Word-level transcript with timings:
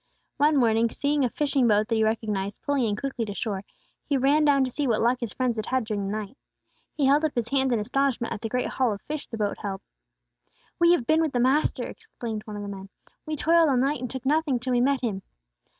One 0.37 0.57
morning, 0.57 0.89
seeing 0.89 1.23
a 1.23 1.29
fishing 1.29 1.67
boat 1.67 1.87
that 1.87 1.93
he 1.93 2.03
recognized 2.03 2.63
pulling 2.63 2.85
in 2.85 2.95
quickly 2.95 3.23
to 3.25 3.35
shore, 3.35 3.61
he 4.03 4.17
ran 4.17 4.43
down 4.45 4.63
to 4.63 4.71
see 4.71 4.87
what 4.87 4.99
luck 4.99 5.19
his 5.19 5.31
friends 5.31 5.59
had 5.59 5.67
had 5.67 5.83
during 5.83 6.07
the 6.07 6.11
night. 6.11 6.39
He 6.95 7.05
held 7.05 7.23
up 7.23 7.35
his 7.35 7.49
hands 7.49 7.71
in 7.71 7.77
astonishment 7.79 8.33
at 8.33 8.41
the 8.41 8.49
great 8.49 8.65
haul 8.65 8.93
of 8.93 9.01
fish 9.03 9.27
the 9.27 9.37
boat 9.37 9.59
held. 9.59 9.81
"We 10.79 10.93
have 10.93 11.05
been 11.05 11.21
with 11.21 11.33
the 11.33 11.39
Master," 11.39 11.83
explained 11.87 12.41
one 12.45 12.55
of 12.55 12.63
the 12.63 12.67
men. 12.75 12.89
"We 13.27 13.35
toiled 13.35 13.69
all 13.69 13.77
night, 13.77 14.01
and 14.01 14.09
took 14.09 14.25
nothing 14.25 14.57
till 14.57 14.71
we 14.73 14.81
met 14.81 15.01
Him." 15.01 15.21